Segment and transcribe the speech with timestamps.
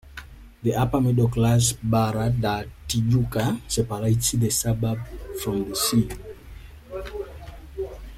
[0.63, 4.97] The upper middle class Barra da Tijuca separates the suburb
[5.43, 6.09] from the sea.